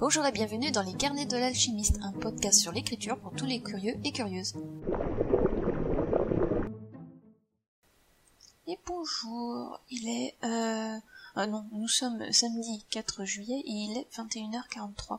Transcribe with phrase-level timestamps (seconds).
[0.00, 3.60] Bonjour et bienvenue dans les carnets de l'alchimiste, un podcast sur l'écriture pour tous les
[3.60, 4.54] curieux et curieuses.
[8.66, 10.36] Et bonjour, il est...
[10.42, 10.96] Euh...
[11.36, 15.18] Ah non, nous sommes samedi 4 juillet et il est 21h43.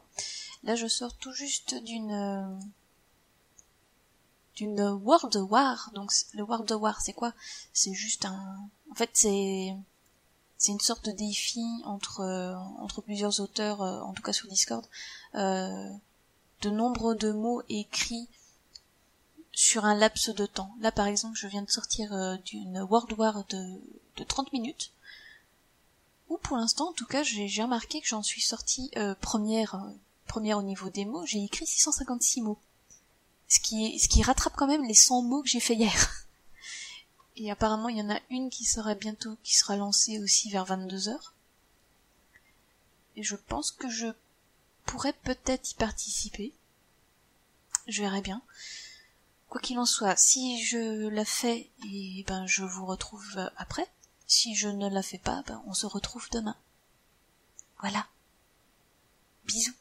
[0.64, 2.60] Là je sors tout juste d'une...
[4.56, 5.92] d'une World War.
[5.94, 7.36] Donc le World War c'est quoi?
[7.72, 8.68] C'est juste un...
[8.90, 9.76] En fait c'est
[10.62, 14.48] c'est une sorte de défi entre euh, entre plusieurs auteurs, euh, en tout cas sur
[14.48, 14.86] Discord,
[15.34, 15.90] euh,
[16.62, 18.28] de nombre de mots écrits
[19.54, 20.72] sur un laps de temps.
[20.80, 23.82] Là, par exemple, je viens de sortir d'une World War de,
[24.18, 24.92] de 30 minutes,
[26.30, 29.84] ou pour l'instant, en tout cas, j'ai remarqué que j'en suis sortie première,
[30.28, 32.60] première au niveau des mots, j'ai écrit 656 mots.
[33.50, 36.26] Ce qui, ce qui rattrape quand même les 100 mots que j'ai fait hier.
[37.38, 40.66] Et apparemment, il y en a une qui sera bientôt, qui sera lancée aussi vers
[40.66, 41.18] 22h.
[43.16, 44.08] Et je pense que je
[44.86, 46.54] pourrais peut-être y participer.
[47.88, 48.42] Je verrai bien.
[49.50, 53.88] Quoi qu'il en soit, si je la fais, et ben je vous retrouve après.
[54.28, 56.56] Si je ne la fais pas, ben on se retrouve demain.
[57.80, 58.08] Voilà.
[59.46, 59.74] Bisous.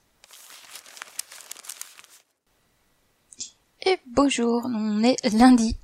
[3.83, 5.77] Et bonjour, on est lundi.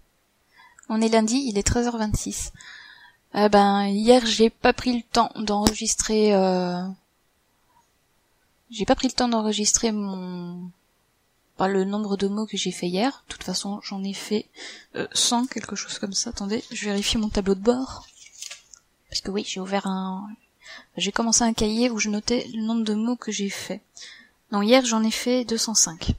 [0.89, 2.53] On est lundi, il est 13h26.
[3.35, 6.87] Eh ben hier j'ai pas pris le temps d'enregistrer euh...
[8.71, 10.71] j'ai pas pris le temps d'enregistrer mon
[11.57, 13.25] pas le nombre de mots que j'ai fait hier.
[13.27, 14.47] De toute façon, j'en ai fait
[14.95, 16.31] euh, 100 quelque chose comme ça.
[16.31, 18.07] Attendez, je vérifie mon tableau de bord.
[19.09, 20.29] Parce que oui, j'ai ouvert un
[20.97, 23.81] j'ai commencé un cahier où je notais le nombre de mots que j'ai fait.
[24.53, 26.13] Non, hier j'en ai fait 205.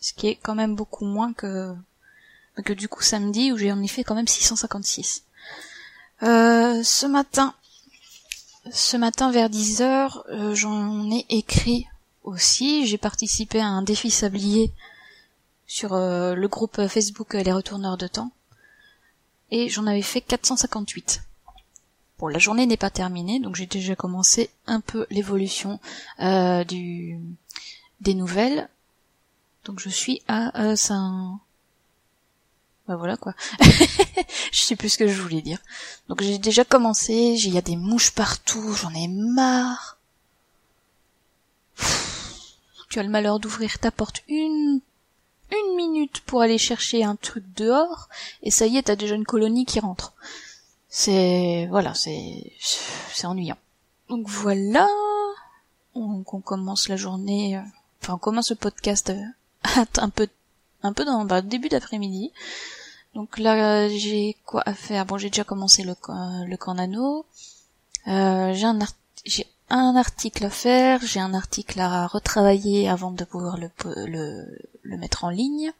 [0.00, 1.74] Ce qui est quand même beaucoup moins que
[2.62, 5.24] que du coup samedi où j'ai en effet quand même 656.
[6.22, 7.54] Euh, ce matin,
[8.72, 11.86] ce matin vers 10h, euh, j'en ai écrit
[12.24, 12.86] aussi.
[12.86, 14.72] J'ai participé à un défi sablier
[15.66, 18.32] sur euh, le groupe Facebook Les Retourneurs de Temps.
[19.50, 21.22] Et j'en avais fait 458.
[22.18, 25.78] Bon, la journée n'est pas terminée, donc j'ai déjà commencé un peu l'évolution
[26.18, 27.18] du
[28.00, 28.68] des nouvelles.
[29.64, 30.76] Donc je suis à euh,
[32.88, 33.34] bah voilà quoi.
[33.60, 35.58] je sais plus ce que je voulais dire.
[36.08, 39.98] Donc j'ai déjà commencé, il y a des mouches partout, j'en ai marre.
[42.88, 44.80] Tu as le malheur d'ouvrir ta porte une
[45.50, 48.08] une minute pour aller chercher un truc dehors
[48.42, 50.14] et ça y est, t'as déjà une colonie qui rentre.
[50.88, 53.58] C'est voilà, c'est c'est ennuyant.
[54.08, 54.88] Donc voilà,
[55.94, 57.62] on, on, commence la journée, euh,
[58.02, 60.28] enfin on commence le podcast euh, un peu
[60.82, 62.32] un peu dans bah, début d'après-midi.
[63.14, 65.06] Donc là, j'ai quoi à faire?
[65.06, 65.94] Bon, j'ai déjà commencé le,
[66.46, 67.24] le Cornano.
[68.06, 68.78] Euh, j'ai un,
[69.24, 73.70] j'ai un article à faire, j'ai un article à retravailler avant de pouvoir le,
[74.06, 75.72] le, le mettre en ligne.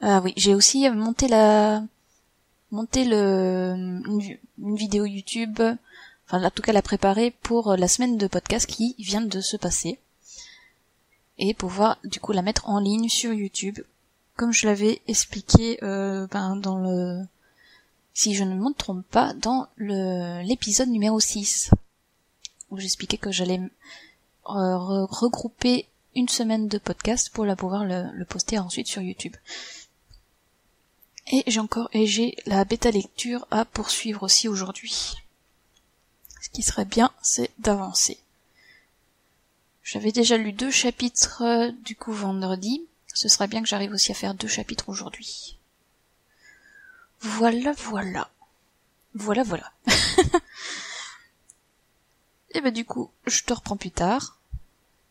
[0.00, 1.82] Ah oui, j'ai aussi monté la
[2.70, 5.60] monté le une, vidéo YouTube,
[6.26, 9.56] enfin en tout cas la préparer pour la semaine de podcast qui vient de se
[9.56, 9.98] passer
[11.38, 13.78] et pouvoir du coup la mettre en ligne sur YouTube
[14.36, 17.22] comme je l'avais expliqué euh, ben, dans le
[18.14, 21.70] si je ne me trompe pas dans l'épisode numéro 6
[22.70, 23.60] où j'expliquais que j'allais
[24.48, 29.36] euh, regrouper une semaine de podcast pour la pouvoir le, le poster ensuite sur YouTube.
[31.30, 35.16] Et j'ai encore et j'ai la bêta lecture à poursuivre aussi aujourd'hui.
[36.40, 38.18] Ce qui serait bien, c'est d'avancer.
[39.82, 42.86] J'avais déjà lu deux chapitres euh, du coup vendredi,
[43.16, 45.58] ce serait bien que j'arrive aussi à faire deux chapitres aujourd'hui.
[47.20, 48.30] Voilà, voilà.
[49.14, 49.72] Voilà, voilà.
[52.50, 54.38] Et bah du coup, je te reprends plus tard.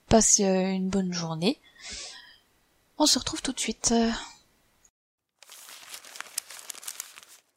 [0.08, 1.60] Passe euh, une bonne journée.
[3.00, 3.92] On se retrouve tout de suite.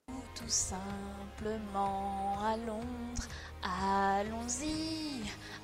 [0.07, 3.29] Tout simplement à Londres,
[3.63, 5.21] allons-y,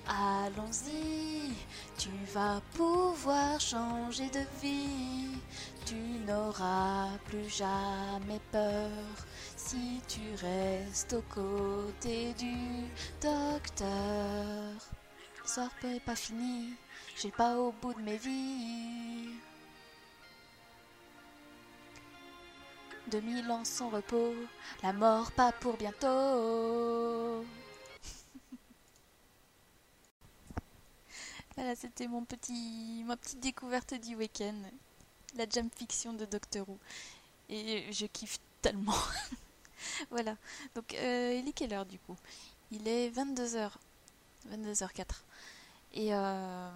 [0.06, 1.54] allons-y.
[2.04, 5.40] Tu vas pouvoir changer de vie,
[5.86, 5.94] tu
[6.26, 8.90] n'auras plus jamais peur
[9.56, 12.56] si tu restes aux côtés du
[13.22, 14.74] docteur.
[15.42, 16.74] L'histoire n'est pas fini,
[17.16, 19.30] j'ai pas au bout de mes vies.
[23.12, 24.34] 2000 ans sans repos,
[24.82, 27.46] la mort pas pour bientôt.
[31.56, 34.54] Voilà, c'était mon petit, ma petite découverte du week-end,
[35.36, 36.78] la jam fiction de Doctor Who.
[37.48, 38.94] Et je kiffe tellement.
[40.10, 40.36] voilà.
[40.74, 42.16] Donc, euh, il est quelle heure du coup?
[42.72, 43.70] Il est 22h.
[44.50, 45.04] 22h04.
[45.94, 46.70] Et euh,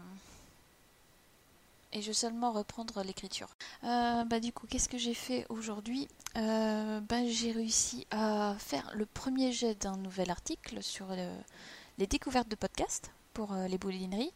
[1.92, 3.48] et je vais seulement reprendre l'écriture.
[3.82, 6.06] Euh, bah du coup, qu'est-ce que j'ai fait aujourd'hui?
[6.36, 11.08] Euh, bah, J'ai réussi à faire le premier jet d'un nouvel article sur
[11.98, 14.32] les découvertes de podcast pour les boulineries.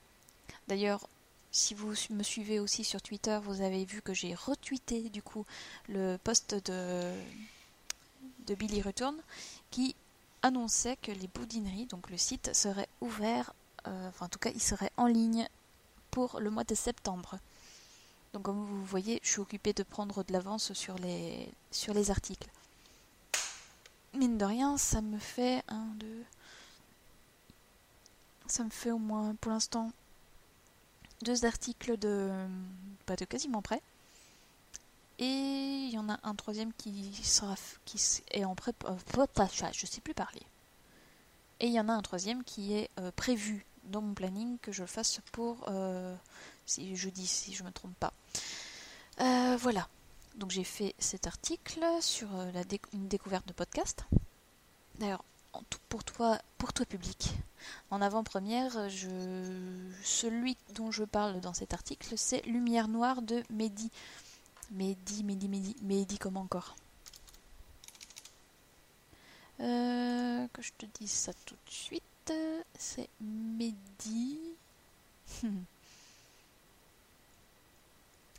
[0.68, 1.06] D'ailleurs,
[1.50, 5.44] si vous me suivez aussi sur Twitter, vous avez vu que j'ai retweeté du coup
[5.88, 7.12] le post de,
[8.54, 9.14] Billy Return
[9.70, 9.94] qui
[10.42, 13.54] annonçait que les boudineries, donc le site, serait ouvert,
[13.84, 15.48] enfin en tout cas il serait en ligne
[16.10, 17.38] pour le mois de septembre.
[18.32, 22.10] Donc comme vous voyez, je suis occupée de prendre de l'avance sur les, sur les
[22.10, 22.48] articles.
[24.14, 26.24] Mine de rien, ça me fait un, deux...
[28.46, 29.92] Ça me fait au moins pour l'instant
[31.22, 32.30] deux articles de,
[33.06, 33.82] pas de quasiment prêt.
[35.18, 37.54] Et il y en a un troisième qui sera
[37.84, 38.00] qui
[38.32, 40.42] est en pré euh, je sais plus parler.
[41.60, 44.72] Et il y en a un troisième qui est euh, prévu dans mon planning que
[44.72, 46.14] je fasse pour euh,
[46.66, 48.12] si jeudi si je me trompe pas.
[49.20, 49.88] Euh, voilà.
[50.36, 54.04] Donc j'ai fait cet article sur la une découverte de podcast.
[54.98, 55.24] D'ailleurs,
[55.88, 57.34] pour toi, pour toi public,
[57.90, 59.08] en avant-première, je...
[60.02, 63.90] celui dont je parle dans cet article, c'est Lumière Noire de Mehdi.
[64.72, 66.74] Mehdi, Mehdi, Mehdi, Mehdi, comment encore?
[69.58, 72.02] Que je te dise ça tout de suite
[72.78, 74.38] c'est Mehdi.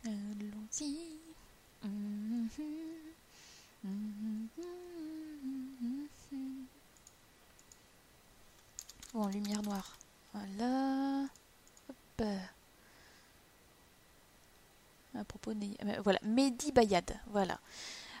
[0.04, 1.14] Allons-y.
[9.14, 9.96] Bon, lumière noire.
[10.32, 11.28] Voilà.
[11.88, 12.26] Hop.
[15.14, 15.66] À propos de...
[15.84, 17.16] Euh, voilà, Mehdi Bayad.
[17.28, 17.60] Voilà.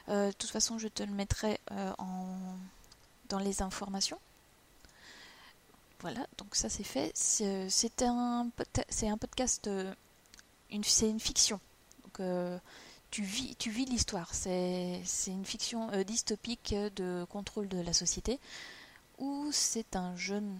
[0.08, 2.36] Euh, de toute façon, je te le mettrai euh, en...
[3.28, 4.20] dans les informations.
[5.98, 7.10] Voilà, donc ça c'est fait.
[7.14, 9.68] C'est un, podcast,
[10.84, 11.58] c'est une fiction.
[12.04, 12.20] Donc
[13.10, 14.32] tu vis, tu vis l'histoire.
[14.32, 18.38] C'est une fiction dystopique de contrôle de la société
[19.18, 20.58] où c'est un jeune,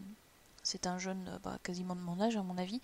[0.64, 2.80] c'est un jeune, bah, quasiment de mon âge à mon avis.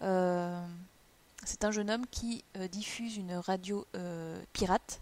[0.00, 3.86] c'est un jeune homme qui diffuse une radio
[4.52, 5.00] pirate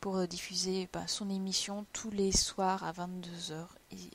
[0.00, 3.66] pour diffuser bah, son émission tous les soirs à 22h.
[3.92, 4.10] Et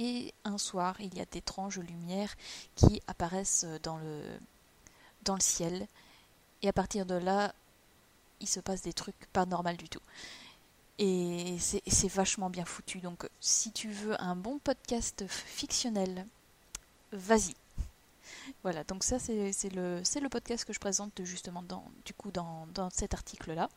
[0.00, 2.34] et un soir il y a d'étranges lumières
[2.74, 4.22] qui apparaissent dans le,
[5.24, 5.86] dans le ciel
[6.62, 7.54] et à partir de là
[8.40, 10.00] il se passe des trucs pas normaux du tout.
[11.02, 13.00] Et c'est vachement bien foutu.
[13.00, 16.26] Donc si tu veux un bon podcast fictionnel,
[17.10, 17.54] vas-y.
[18.62, 23.14] Voilà, donc ça c'est le, podcast que je présente justement dans, du coup dans, cet
[23.14, 23.68] article-là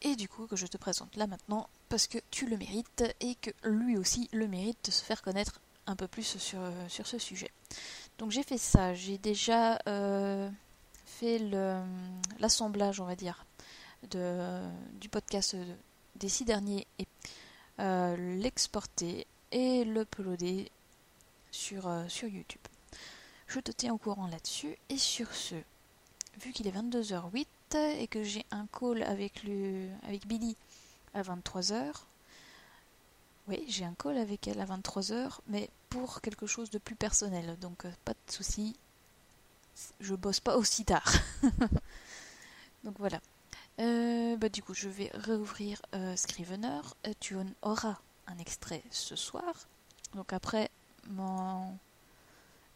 [0.00, 3.34] et du coup que je te présente là maintenant parce que tu le mérites et
[3.34, 7.18] que lui aussi le mérite de se faire connaître un peu plus sur, sur ce
[7.18, 7.50] sujet.
[8.18, 10.50] Donc j'ai fait ça, j'ai déjà euh,
[11.04, 11.38] fait
[12.38, 13.44] l'assemblage, on va dire,
[14.10, 14.62] de,
[15.00, 15.56] du podcast
[16.16, 17.06] des six derniers et
[17.80, 20.70] euh, l'exporter et l'uploader
[21.50, 22.60] sur, euh, sur YouTube.
[23.46, 25.54] Je te tiens au courant là-dessus et sur ce,
[26.40, 27.46] vu qu'il est 22h08,
[27.76, 30.56] et que j'ai un call avec, le, avec Billy
[31.14, 31.92] à 23h.
[33.46, 37.58] Oui, j'ai un call avec elle à 23h, mais pour quelque chose de plus personnel.
[37.60, 38.76] Donc euh, pas de souci,
[40.00, 41.12] je bosse pas aussi tard.
[42.84, 43.20] donc voilà.
[43.80, 46.80] Euh, bah, du coup, je vais réouvrir euh, Scrivener.
[47.20, 49.68] tu auras un extrait ce soir.
[50.14, 50.70] Donc après
[51.08, 51.76] mon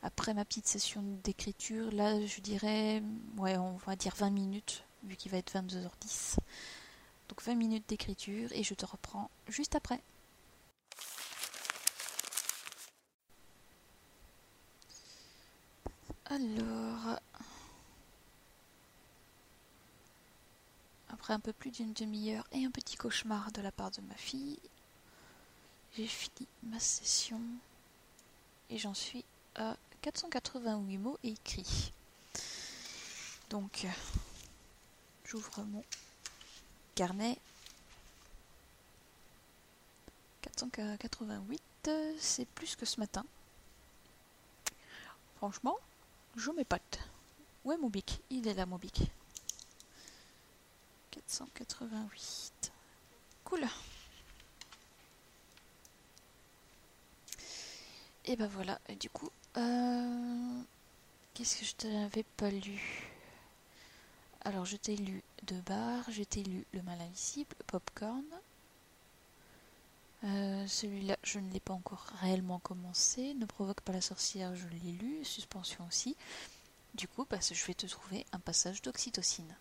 [0.02, 3.02] après ma petite session d'écriture, là je dirais,
[3.38, 6.37] ouais, on va dire 20 minutes, vu qu'il va être 22h10.
[7.28, 10.00] Donc 20 minutes d'écriture et je te reprends juste après.
[16.26, 17.21] Alors,
[21.23, 24.14] après un peu plus d'une demi-heure et un petit cauchemar de la part de ma
[24.17, 24.59] fille,
[25.97, 27.41] j'ai fini ma session
[28.71, 29.25] et j'en suis
[29.55, 31.93] à 488 mots écrits.
[33.50, 33.87] Donc,
[35.25, 35.85] j'ouvre mon
[36.97, 37.38] carnet.
[40.41, 43.25] 488, c'est plus que ce matin.
[45.37, 45.79] Franchement,
[46.35, 46.99] je m'épate.
[47.64, 48.21] Où est mon bic?
[48.29, 49.12] Il est là, mon bic.
[51.12, 52.73] 488.
[53.45, 53.66] Cool.
[58.25, 60.61] Et ben voilà, du coup, euh,
[61.35, 63.11] qu'est-ce que je t'avais pas lu?
[64.45, 68.25] Alors, je t'ai lu De Bar, je t'ai lu Le Mal Invisible, Popcorn.
[70.25, 73.35] Euh, celui-là, je ne l'ai pas encore réellement commencé.
[73.35, 75.25] Ne provoque pas la sorcière, je l'ai lu.
[75.25, 76.16] Suspension aussi.
[76.95, 79.54] Du coup, bah, je vais te trouver un passage d'oxytocine.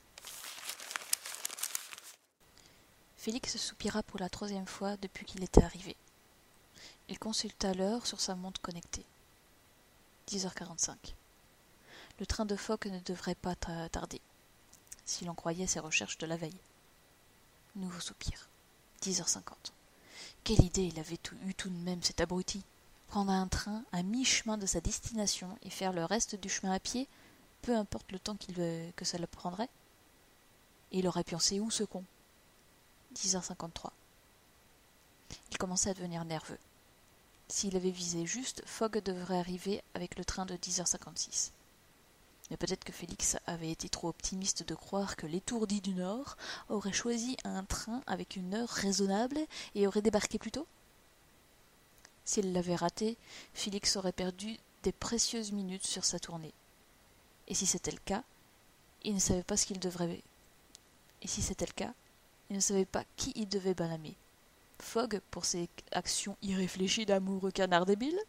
[3.21, 5.95] Félix soupira pour la troisième fois depuis qu'il était arrivé.
[7.07, 9.05] Il consulta l'heure sur sa montre connectée.
[10.27, 10.95] 10h45.
[12.19, 14.19] Le train de phoque ne devrait pas tarder,
[15.05, 16.57] si l'on croyait ses recherches de la veille.
[17.75, 18.49] Nouveau soupir.
[19.03, 19.43] 10h50.
[20.43, 22.63] Quelle idée il avait eu tout de même, cet abruti
[23.07, 26.79] Prendre un train à mi-chemin de sa destination et faire le reste du chemin à
[26.79, 27.07] pied,
[27.61, 28.55] peu importe le temps qu'il
[28.95, 29.69] que ça le prendrait
[30.91, 32.03] il aurait pensé où ce con?
[33.15, 33.89] 10h53.
[35.51, 36.57] Il commençait à devenir nerveux.
[37.47, 41.51] S'il avait visé juste, Fogg devrait arriver avec le train de 10h56.
[42.49, 46.35] Mais peut-être que Félix avait été trop optimiste de croire que l'étourdi du Nord
[46.69, 49.39] aurait choisi un train avec une heure raisonnable
[49.75, 50.67] et aurait débarqué plus tôt
[52.25, 53.17] S'il l'avait raté,
[53.53, 56.53] Félix aurait perdu des précieuses minutes sur sa tournée.
[57.47, 58.23] Et si c'était le cas,
[59.03, 60.21] il ne savait pas ce qu'il devrait.
[61.21, 61.93] Et si c'était le cas,
[62.51, 64.13] il ne savait pas qui il devait blâmer.
[64.77, 68.19] Fogg pour ses actions irréfléchies d'amoureux canard débile,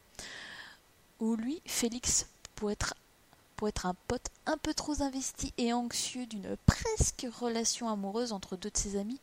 [1.18, 2.94] ou lui, Félix, pour être,
[3.56, 8.56] pour être un pote un peu trop investi et anxieux d'une presque relation amoureuse entre
[8.56, 9.18] deux de ses amis,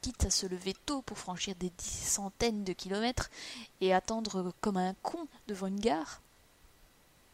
[0.00, 3.30] quitte à se lever tôt pour franchir des centaines de kilomètres
[3.80, 6.20] et attendre comme un con devant une gare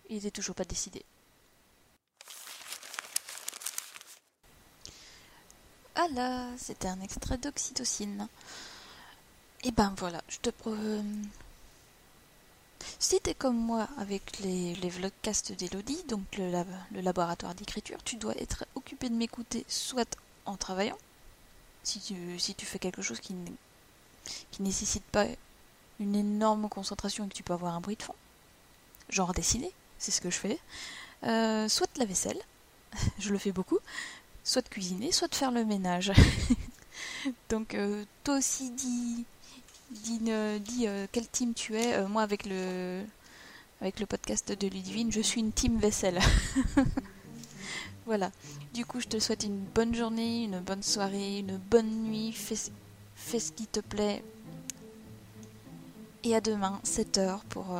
[0.08, 1.04] Il n'était toujours pas décidé.
[6.04, 8.26] Ah là, c'était un extrait d'oxytocine.
[9.62, 10.50] Et ben voilà, je te...
[10.66, 11.02] Euh,
[12.98, 16.64] si t'es comme moi avec les, les vlogcasts d'Elodie, donc le,
[17.02, 20.98] laboratoire d'écriture, tu dois être occupé de m'écouter soit en travaillant,
[21.84, 23.36] si tu, fais quelque chose qui,
[24.50, 25.26] qui nécessite pas
[26.00, 28.16] une énorme concentration et que tu peux avoir un bruit de fond,
[29.08, 30.58] genre dessiner, c'est ce que je fais,
[31.22, 32.40] euh, soit la vaisselle,
[33.20, 33.78] je le fais beaucoup,
[34.44, 36.12] soit de cuisiner, soit de faire le ménage.
[37.48, 39.24] Donc euh, toi aussi dis,
[39.90, 41.94] dis, dis euh, quel team tu es.
[41.94, 43.02] Euh, moi avec le
[43.80, 46.20] avec le podcast de Ludivine, je suis une team vaisselle.
[48.06, 48.30] voilà.
[48.74, 52.32] Du coup, je te souhaite une bonne journée, une bonne soirée, une bonne nuit.
[52.32, 52.54] Fais,
[53.16, 54.22] fais ce qui te plaît.
[56.22, 57.76] Et à demain, 7h pour,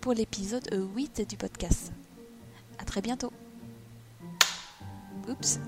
[0.00, 1.90] pour l'épisode 8 du podcast.
[2.78, 3.32] À très bientôt.
[5.28, 5.58] Oops.